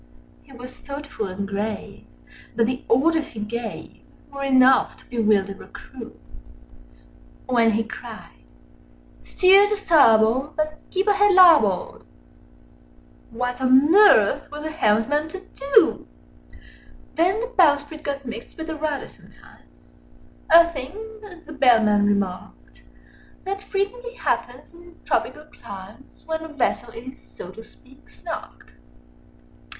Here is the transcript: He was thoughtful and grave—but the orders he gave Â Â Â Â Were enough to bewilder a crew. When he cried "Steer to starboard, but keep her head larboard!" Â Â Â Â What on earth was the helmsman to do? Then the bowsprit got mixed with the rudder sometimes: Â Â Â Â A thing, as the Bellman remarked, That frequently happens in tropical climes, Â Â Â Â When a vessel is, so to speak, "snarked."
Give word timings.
He 0.41 0.51
was 0.51 0.75
thoughtful 0.75 1.27
and 1.27 1.47
grave—but 1.47 2.65
the 2.65 2.83
orders 2.87 3.27
he 3.27 3.39
gave 3.39 3.61
Â 3.61 3.81
Â 3.83 3.83
Â 3.83 3.83
Â 3.83 4.31
Were 4.31 4.43
enough 4.45 4.97
to 4.97 5.05
bewilder 5.05 5.61
a 5.61 5.67
crew. 5.67 6.19
When 7.45 7.69
he 7.73 7.83
cried 7.83 8.39
"Steer 9.23 9.67
to 9.69 9.77
starboard, 9.77 10.55
but 10.55 10.79
keep 10.89 11.05
her 11.05 11.13
head 11.13 11.35
larboard!" 11.35 12.01
Â 12.01 12.01
Â 12.01 12.01
Â 12.01 12.01
Â 12.01 12.03
What 13.29 13.61
on 13.61 13.93
earth 13.93 14.49
was 14.49 14.63
the 14.63 14.71
helmsman 14.71 15.29
to 15.29 15.41
do? 15.53 16.07
Then 17.13 17.39
the 17.39 17.53
bowsprit 17.55 18.01
got 18.01 18.25
mixed 18.25 18.57
with 18.57 18.65
the 18.65 18.75
rudder 18.75 19.07
sometimes: 19.07 19.69
Â 20.49 20.55
Â 20.55 20.61
Â 20.63 20.65
Â 20.65 20.69
A 20.69 20.73
thing, 20.73 21.29
as 21.29 21.43
the 21.43 21.53
Bellman 21.53 22.07
remarked, 22.07 22.81
That 23.45 23.61
frequently 23.61 24.15
happens 24.15 24.73
in 24.73 24.95
tropical 25.05 25.43
climes, 25.43 26.23
Â 26.23 26.23
Â 26.23 26.23
Â 26.23 26.23
Â 26.23 26.25
When 26.25 26.43
a 26.49 26.53
vessel 26.55 26.89
is, 26.93 27.21
so 27.21 27.51
to 27.51 27.63
speak, 27.63 28.07
"snarked." 28.09 28.73